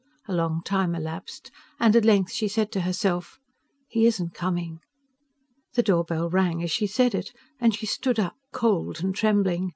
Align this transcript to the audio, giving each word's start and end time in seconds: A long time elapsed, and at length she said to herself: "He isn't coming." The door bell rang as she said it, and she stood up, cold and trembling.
A 0.27 0.33
long 0.33 0.63
time 0.63 0.95
elapsed, 0.95 1.51
and 1.79 1.95
at 1.95 2.05
length 2.05 2.31
she 2.31 2.47
said 2.47 2.71
to 2.71 2.81
herself: 2.81 3.39
"He 3.87 4.07
isn't 4.07 4.33
coming." 4.33 4.79
The 5.75 5.83
door 5.83 6.03
bell 6.05 6.27
rang 6.27 6.63
as 6.63 6.71
she 6.71 6.87
said 6.87 7.13
it, 7.13 7.31
and 7.59 7.75
she 7.75 7.85
stood 7.85 8.17
up, 8.17 8.33
cold 8.51 9.03
and 9.03 9.13
trembling. 9.13 9.69